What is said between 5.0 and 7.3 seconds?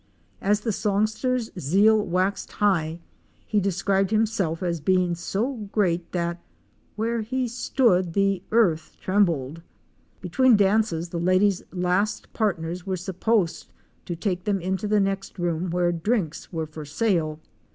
so great that 'where